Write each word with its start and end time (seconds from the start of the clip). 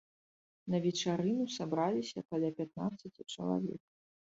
На 0.73 0.77
вечарыну 0.85 1.45
сабраліся 1.57 2.25
каля 2.33 2.51
пятнаццаці 2.63 3.21
чалавек. 3.33 3.81